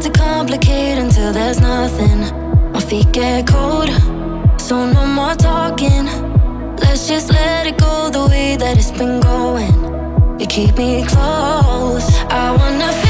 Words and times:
love 0.00 0.12
to 0.12 0.18
complicate 0.18 0.98
until 0.98 1.32
there's 1.32 1.60
nothing. 1.60 2.20
My 2.72 2.80
feet 2.80 3.12
get 3.12 3.46
cold, 3.46 3.88
so 4.60 4.90
no 4.90 5.06
more 5.06 5.34
talking. 5.34 6.06
Let's 6.76 7.08
just 7.08 7.30
let 7.30 7.66
it 7.66 7.78
go 7.78 8.08
the 8.10 8.26
way 8.28 8.56
that 8.56 8.78
it's 8.78 8.92
been 8.92 9.20
going. 9.20 10.40
You 10.40 10.46
keep 10.46 10.76
me 10.78 11.04
close. 11.06 12.08
I 12.30 12.56
wanna 12.56 12.92
feel. 12.92 13.09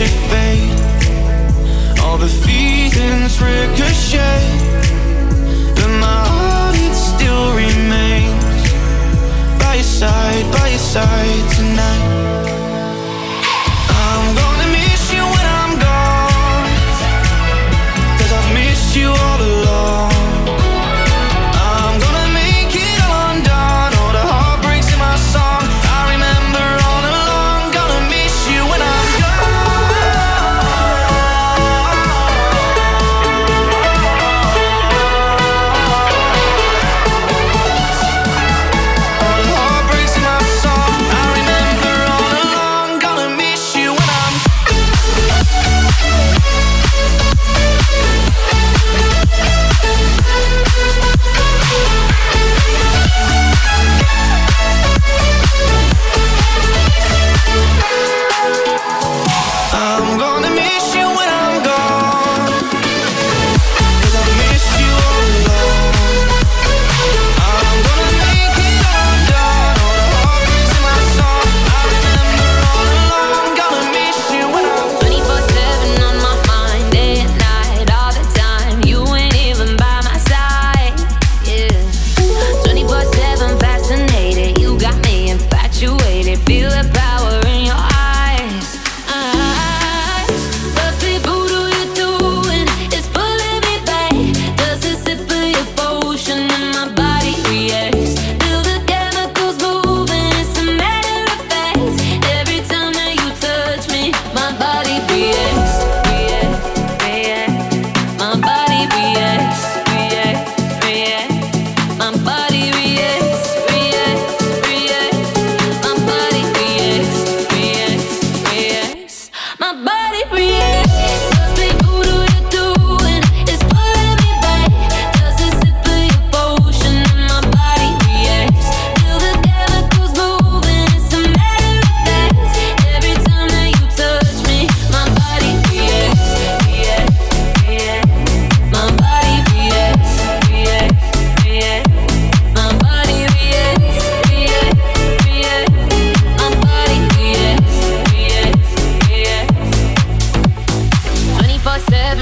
magic 0.00 0.18
fade. 0.30 2.00
All 2.00 2.16
the 2.16 2.26
feelings 2.26 3.40
ricochet, 3.40 4.40
but 5.74 5.88
my 6.00 6.24
heart 6.26 6.74
it 6.76 6.94
still 6.94 7.54
remains 7.54 8.72
by 9.58 9.74
your 9.74 9.84
side, 9.84 10.52
by 10.52 10.68
your 10.68 10.78
side. 10.78 11.59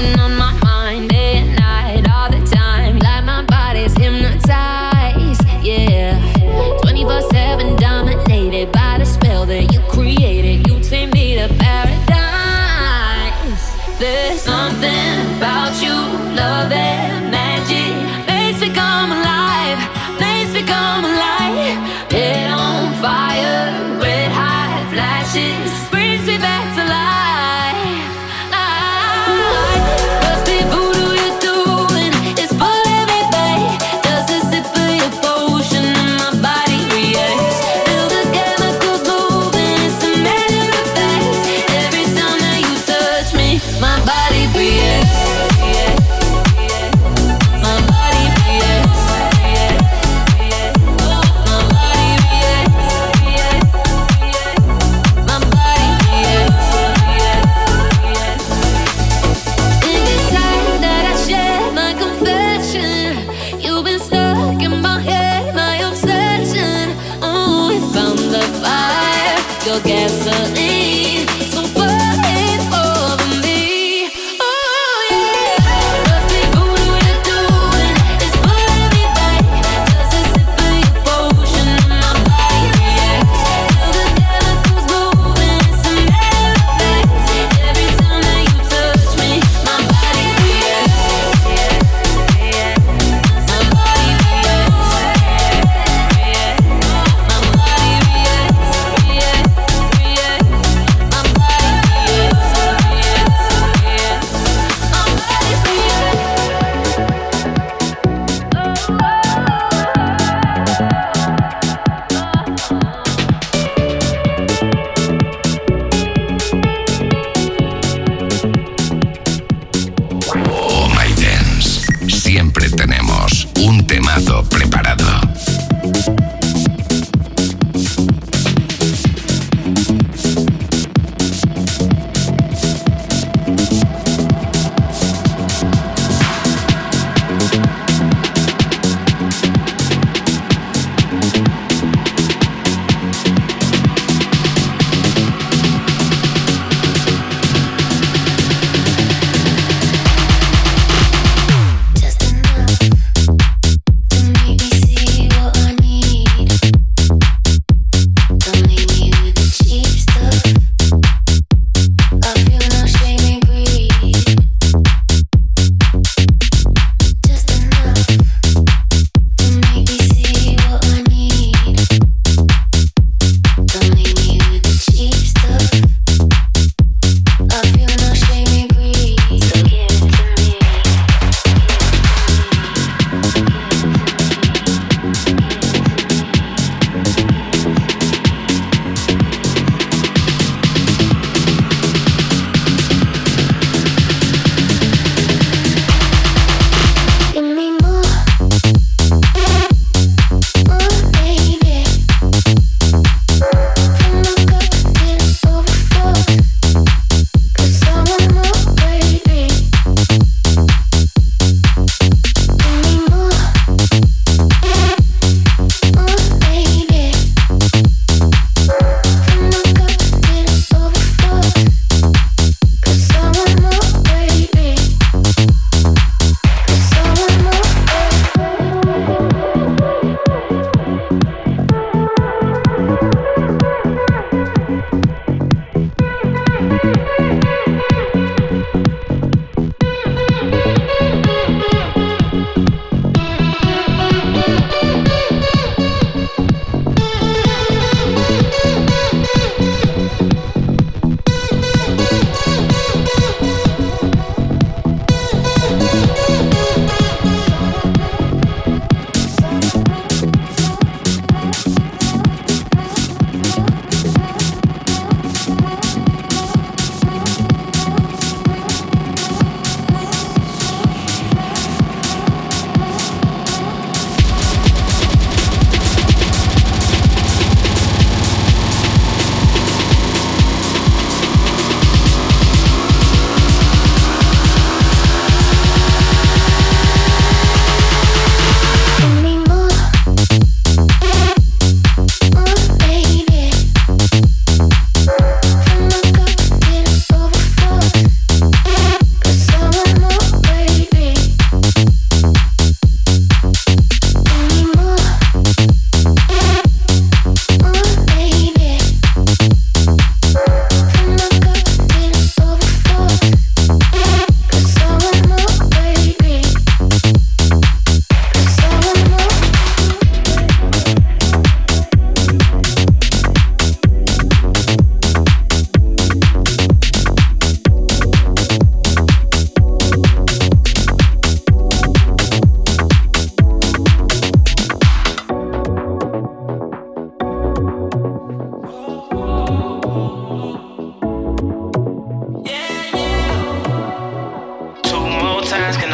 Me 0.01 0.38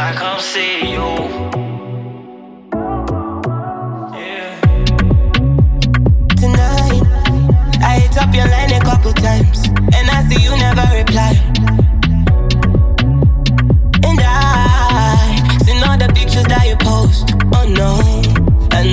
I 0.07 0.13
come 0.13 0.39
see 0.39 0.91
you. 0.91 1.55
your 8.35 8.47
line 8.49 8.71
a 8.71 8.79
couple 8.81 9.13
times, 9.13 9.65
and 9.95 10.09
I 10.09 10.23
see 10.29 10.43
you 10.43 10.55
never 10.57 10.85
reply. 10.93 11.31
And 14.03 14.19
I 14.21 15.41
all 15.87 15.97
the 15.97 16.11
pictures 16.13 16.43
that 16.53 16.67
you 16.67 16.75
post. 16.77 17.33
Oh 17.55 17.65
no, 17.67 17.91
I 18.77 18.83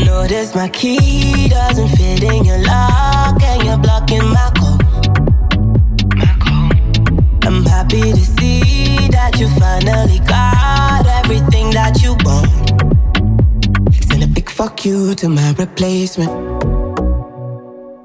my 0.54 0.68
key 0.68 1.48
doesn't 1.48 1.88
fit 1.88 2.22
in 2.22 2.44
your 2.44 2.58
lock, 2.58 3.42
and 3.42 3.62
you're 3.64 3.78
blocking 3.78 4.24
my 4.24 4.50
call. 4.56 4.78
My 6.16 6.32
call. 6.40 6.70
I'm 7.46 7.64
happy 7.66 8.12
to 8.12 8.24
see 8.36 9.08
that 9.08 9.38
you 9.38 9.48
finally 9.60 10.20
got 10.20 11.01
everything 11.32 11.70
that 11.70 12.02
you 12.02 12.12
want. 12.24 12.48
Send 14.04 14.22
a 14.22 14.26
big 14.26 14.50
fuck 14.50 14.84
you 14.84 15.14
to 15.14 15.28
my 15.28 15.52
replacement. 15.52 16.30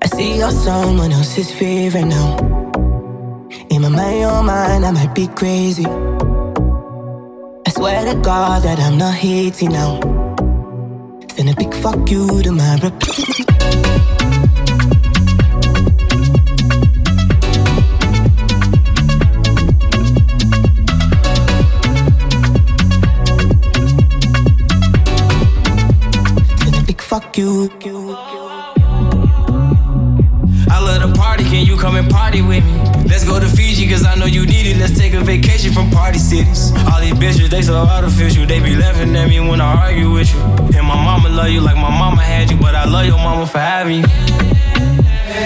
I 0.01 0.07
see 0.07 0.37
you're 0.37 0.51
someone 0.51 1.11
else's 1.11 1.51
favorite 1.51 2.05
now. 2.05 2.37
In 3.69 3.81
my 3.81 3.89
mind, 3.89 4.19
your 4.19 4.43
mind, 4.43 4.85
I 4.85 4.91
might 4.91 5.13
be 5.13 5.27
crazy. 5.27 5.85
I 7.65 7.69
swear 7.69 8.13
to 8.13 8.19
God 8.21 8.63
that 8.63 8.79
I'm 8.79 8.97
not 8.97 9.15
hating 9.15 9.71
now. 9.71 9.99
Send 11.35 11.49
a 11.49 11.55
big 11.55 11.73
fuck 11.73 12.09
you 12.09 12.41
to 12.43 12.51
my 12.51 12.79
replacement. 12.81 13.86
A 35.17 35.23
vacation 35.23 35.73
from 35.73 35.89
party 35.89 36.19
cities. 36.19 36.71
All 36.89 37.01
these 37.01 37.13
bitches, 37.13 37.49
they 37.49 37.61
so 37.61 37.75
artificial. 37.75 38.45
They 38.45 38.59
be 38.59 38.75
laughing 38.75 39.15
at 39.15 39.27
me 39.27 39.39
when 39.39 39.59
I 39.59 39.87
argue 39.87 40.11
with 40.11 40.31
you. 40.33 40.39
And 40.77 40.85
my 40.85 40.95
mama 40.95 41.29
love 41.29 41.49
you 41.49 41.61
like 41.61 41.75
my 41.75 41.89
mama 41.89 42.21
had 42.21 42.51
you, 42.51 42.57
but 42.57 42.75
I 42.75 42.85
love 42.85 43.05
your 43.05 43.17
mama 43.17 43.47
for 43.47 43.59
having 43.59 44.01
you. 44.01 44.07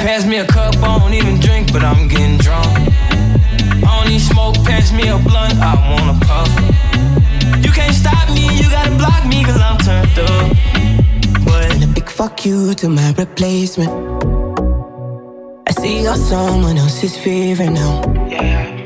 Pass 0.05 0.25
me 0.25 0.37
a 0.37 0.45
cup, 0.45 0.75
I 0.77 0.99
don't 0.99 1.13
even 1.13 1.39
drink, 1.39 1.71
but 1.71 1.83
I'm 1.83 2.07
getting 2.07 2.37
drunk. 2.37 2.67
I 2.67 3.89
don't 3.95 4.09
need 4.09 4.19
smoke, 4.19 4.55
pass 4.65 4.91
me 4.91 5.07
a 5.07 5.17
blunt, 5.17 5.55
I 5.59 5.73
wanna 5.89 6.19
puff. 6.25 6.51
You 7.63 7.71
can't 7.71 7.95
stop 7.95 8.29
me, 8.29 8.45
you 8.57 8.69
gotta 8.69 8.91
block 8.97 9.25
me, 9.27 9.43
cause 9.43 9.61
I'm 9.61 9.77
turned 9.77 10.19
up. 10.19 11.45
But 11.45 11.71
Send 11.71 11.83
a 11.83 11.87
big 11.87 12.09
fuck 12.09 12.45
you 12.45 12.73
to 12.73 12.89
my 12.89 13.13
replacement. 13.17 13.91
I 15.67 15.71
see 15.71 16.03
you're 16.03 16.15
someone 16.15 16.77
else's 16.77 17.17
favorite 17.17 17.71
now. 17.71 18.80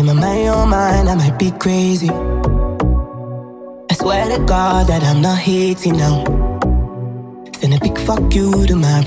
In 0.00 0.06
my 0.06 0.14
mind, 0.14 0.70
mind, 0.70 1.10
I 1.10 1.14
might 1.14 1.38
be 1.38 1.50
crazy. 1.50 2.08
I 2.08 3.94
swear 3.94 4.34
to 4.34 4.42
God 4.46 4.86
that 4.86 5.02
I'm 5.02 5.20
not 5.20 5.36
hating 5.36 5.98
now. 5.98 6.24
Send 7.60 7.74
a 7.74 7.78
big 7.80 7.98
fuck 7.98 8.34
you 8.34 8.66
to 8.66 8.76
my 8.76 9.04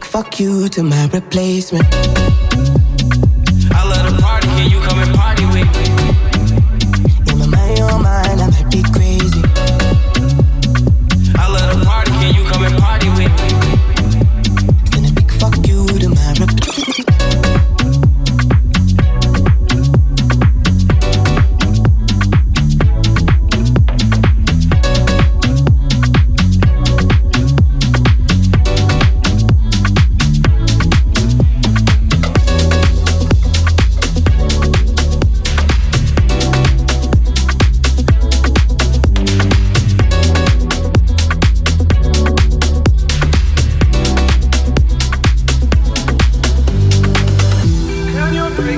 fuck 0.00 0.40
you 0.40 0.70
to 0.70 0.82
my 0.82 1.10
replacement. 1.12 2.49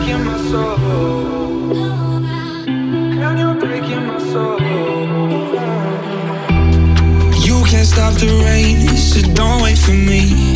Can? 0.07 0.27
You 7.45 7.65
can't 7.65 7.87
stop 7.87 8.15
the 8.15 8.43
rain, 8.45 8.89
so 8.97 9.21
don't 9.35 9.63
wait 9.63 9.79
for 9.79 9.93
me. 9.93 10.55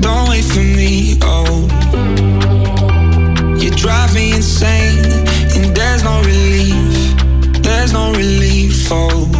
Don't 0.00 0.28
wait 0.28 0.44
for 0.44 0.60
me, 0.60 1.18
oh. 1.22 1.66
You 3.58 3.70
drive 3.70 4.14
me 4.14 4.32
insane, 4.32 5.04
and 5.56 5.74
there's 5.76 6.04
no 6.04 6.20
relief. 6.22 7.62
There's 7.62 7.92
no 7.92 8.12
relief, 8.12 8.88
oh. 8.90 9.37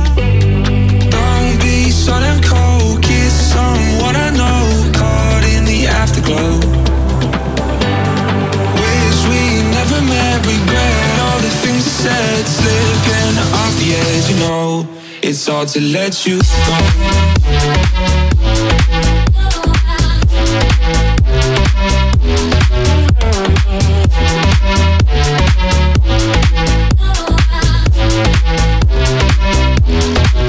It's 15.41 15.47
hard 15.47 15.69
to 15.69 15.81
let 15.81 16.27
you 16.27 16.41
go. 16.41 17.69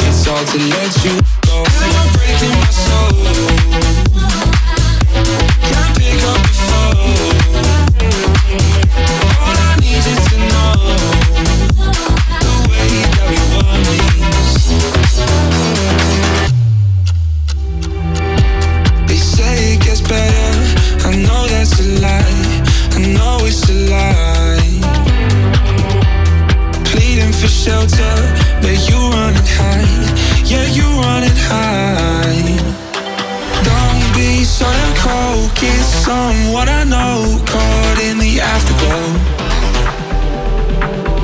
It's 0.07 0.25
hard 0.25 0.47
to 0.47 0.57
let 0.57 1.05
you 1.05 1.38
cold. 35.03 35.49
Get 35.55 35.83
someone 35.83 36.69
I 36.69 36.83
know 36.83 37.39
caught 37.45 37.97
in 38.03 38.17
the 38.17 38.39
afterglow. 38.39 39.07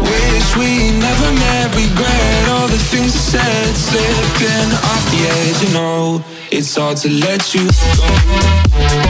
Wish 0.02 0.50
we 0.58 0.72
never 1.00 1.30
met. 1.44 1.68
Regret 1.76 2.50
all 2.50 2.68
the 2.68 2.82
things 2.92 3.14
I 3.16 3.24
said. 3.34 3.76
Slipping 3.76 4.72
off 4.92 5.04
the 5.12 5.22
edge, 5.38 5.60
you 5.66 5.74
know. 5.74 6.24
It's 6.52 6.76
hard 6.76 6.98
to 6.98 7.10
let 7.10 7.54
you 7.54 7.66
go. 7.98 9.05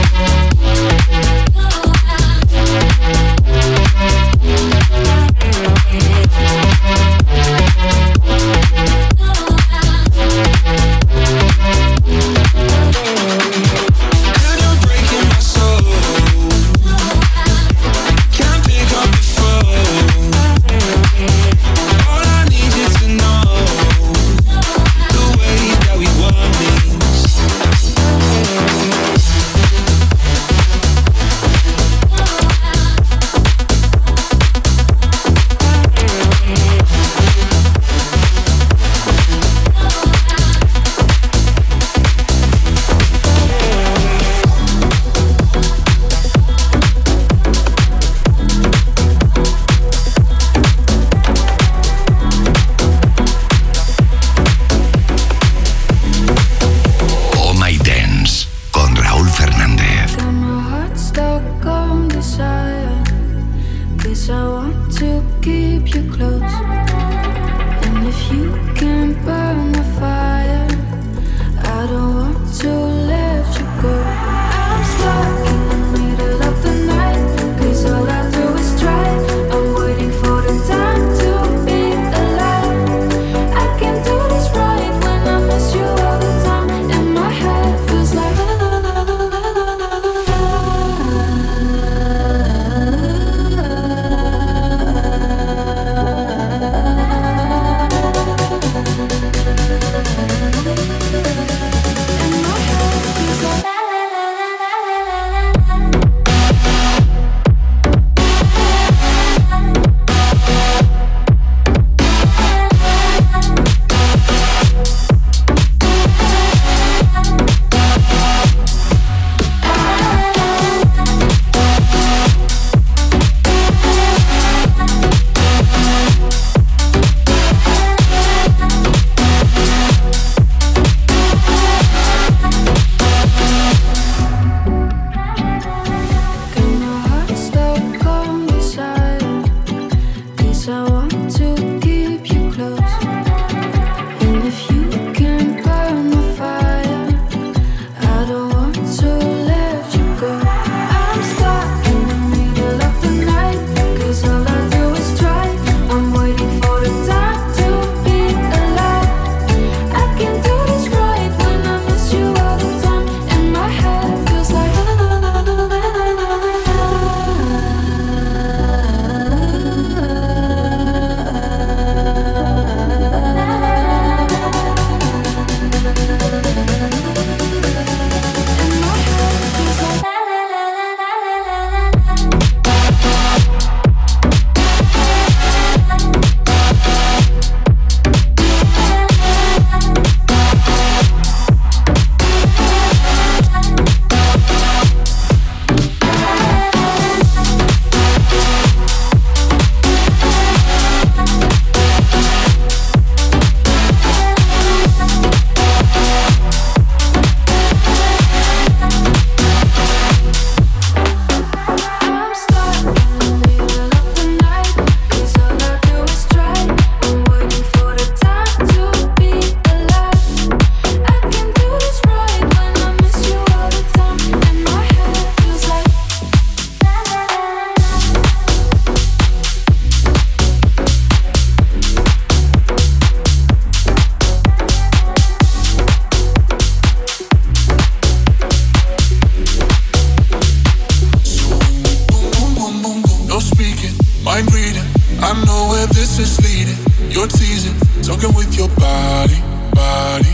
I 245.26 245.34
know 245.44 245.70
where 245.74 245.88
this 245.88 246.20
is 246.20 246.38
leading. 246.38 246.78
You're 247.10 247.26
teasing, 247.26 247.74
talking 248.00 248.32
with 248.36 248.56
your 248.56 248.68
body, 248.78 249.42
body. 249.74 250.30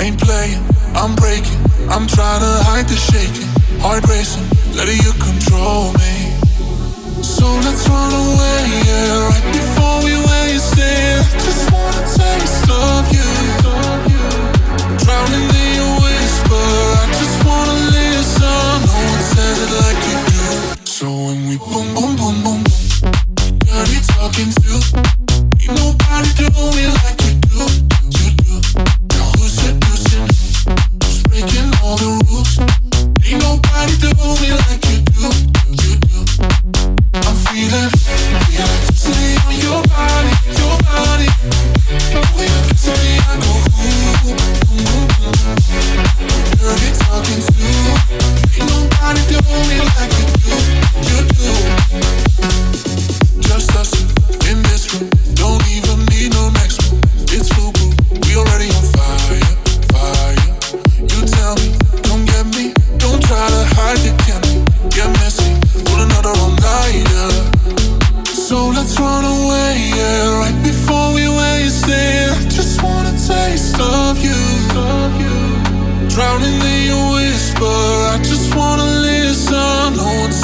Ain't 0.00 0.18
playing, 0.18 0.64
I'm 0.96 1.14
breaking. 1.16 1.60
I'm 1.92 2.06
trying 2.06 2.40
to 2.40 2.52
hide 2.64 2.88
the 2.88 2.96
shaking. 2.96 3.46
Heart 3.84 4.08
racing, 4.08 4.48
letting 4.72 4.96
you 5.04 5.12
control 5.20 5.92
me. 6.00 6.32
So 7.20 7.44
let's 7.44 7.86
run 7.86 8.08
away, 8.08 8.60
yeah. 8.88 9.28
Right 9.28 9.48
before 9.52 9.98
we 10.00 10.16
waste 10.16 10.80
it. 10.80 11.28
Just 11.44 11.70
wanna 11.70 12.00
taste 12.16 12.70
of 12.72 13.12
you. 13.12 13.51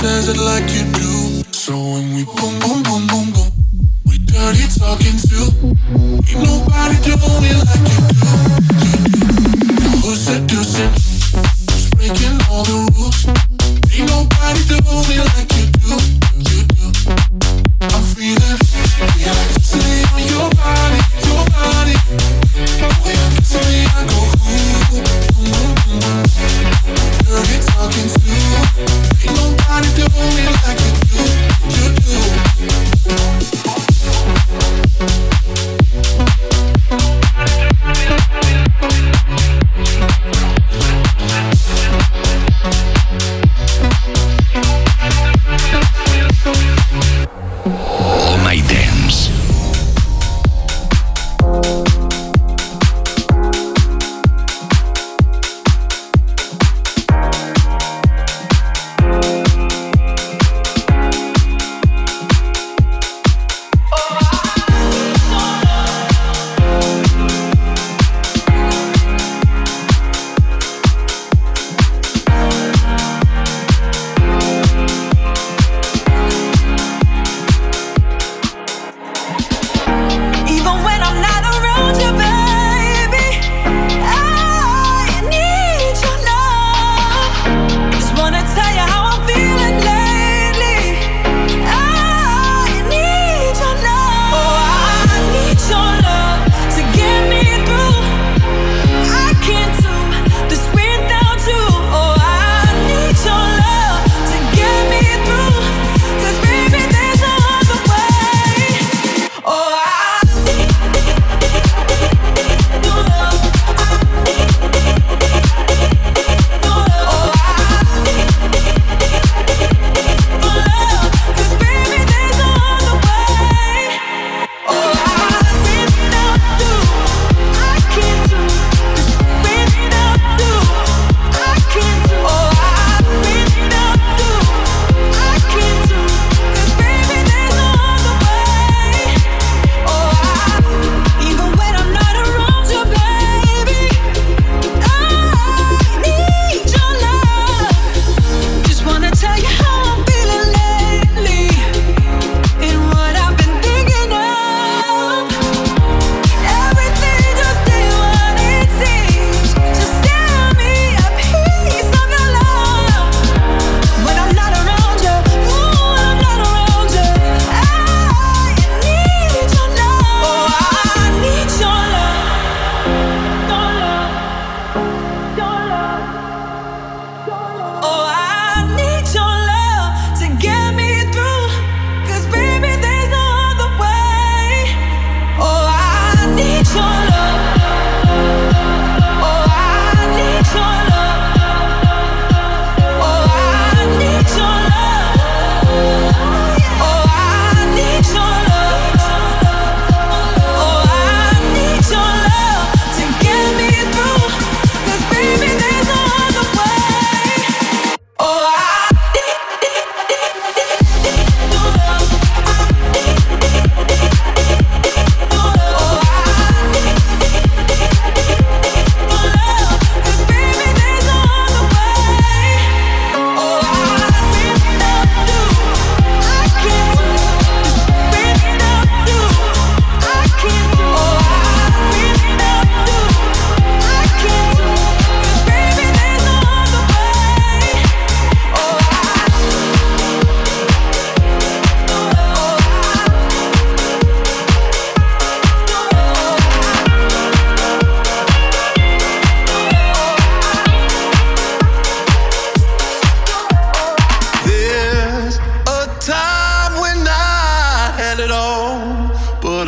says 0.00 0.28
it 0.28 0.38
like 0.38 0.68
you 0.76 0.84
do. 0.92 1.42
So 1.52 1.74
when 1.74 2.14
we 2.14 2.24
boom. 2.24 2.57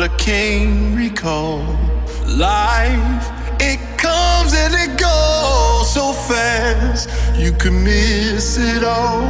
what 0.01 0.11
a 0.11 0.17
king 0.17 0.95
recall. 0.95 1.61
Life, 2.25 3.29
it 3.59 3.79
comes 3.99 4.51
and 4.55 4.73
it 4.73 4.97
goes 4.99 5.93
so 5.93 6.11
fast, 6.11 7.07
you 7.37 7.51
can 7.51 7.83
miss 7.83 8.57
it 8.57 8.83
all. 8.83 9.21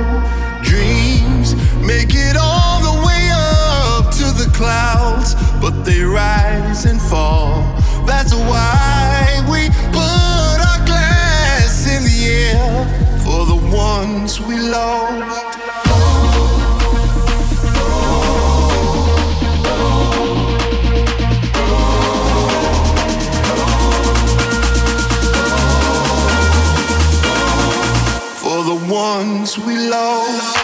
Dreams 0.63 1.55
make 1.85 2.13
it 2.13 2.37
all 2.39 2.79
the 2.79 3.05
way 3.05 3.29
up 3.33 4.13
to 4.13 4.25
the 4.41 4.49
clouds, 4.53 5.35
but 5.59 5.83
they 5.83 6.03
rise 6.03 6.85
and 6.85 7.01
fall. 7.01 7.63
That's 8.05 8.33
why 8.33 9.45
we 9.51 9.67
put 9.91 10.57
our 10.69 10.85
glass 10.85 11.85
in 11.85 12.03
the 12.03 12.19
air 12.47 13.19
for 13.25 13.45
the 13.45 13.75
ones 13.75 14.39
we 14.39 14.57
lost. 14.57 15.50
Ones 29.41 29.57
we 29.65 29.75
lost. 29.89 30.60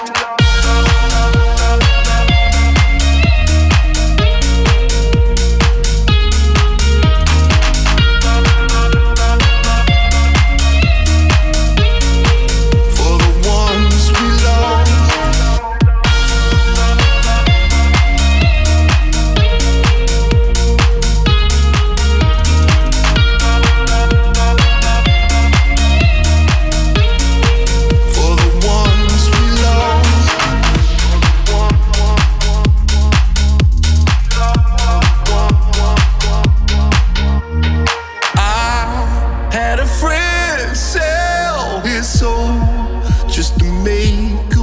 To 43.52 43.66
make 43.84 44.57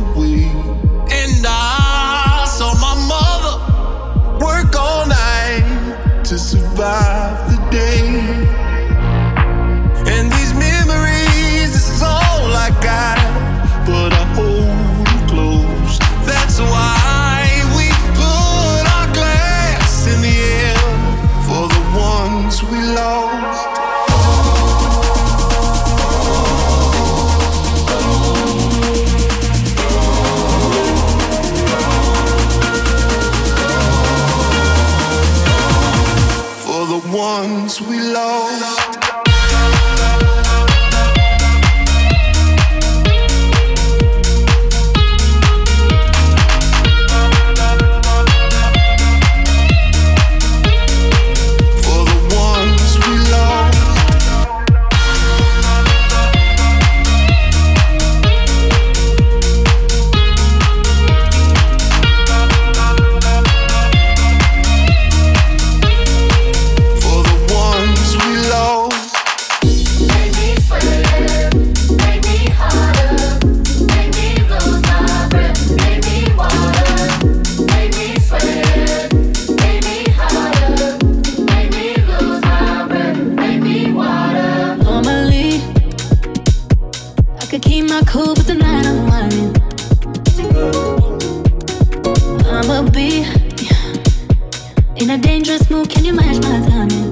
could 87.54 87.62
keep 87.62 87.88
my 87.88 88.02
cool, 88.08 88.34
but 88.34 88.46
tonight 88.46 88.84
I'm 88.84 89.06
whining. 89.06 89.54
I'ma 92.46 92.90
be 92.90 93.22
in 95.00 95.10
a 95.10 95.18
dangerous 95.18 95.70
mood. 95.70 95.88
Can 95.88 96.04
you 96.04 96.14
match 96.14 96.42
my 96.42 96.68
timing? 96.68 97.03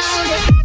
around. 0.00 0.59